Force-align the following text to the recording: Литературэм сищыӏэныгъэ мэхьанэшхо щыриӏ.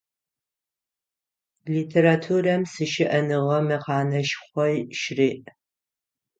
Литературэм 1.73 2.61
сищыӏэныгъэ 2.71 3.57
мэхьанэшхо 3.67 4.63
щыриӏ. 4.99 5.47